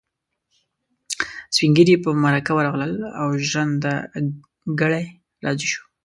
[1.55, 3.93] سپين ږيري په مرکه ورغلل او ژرنده
[4.79, 5.05] ګړی
[5.45, 5.83] راضي شو.